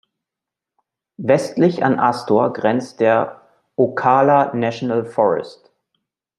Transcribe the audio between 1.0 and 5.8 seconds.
Westlich an Astor grenzt der Ocala National Forest.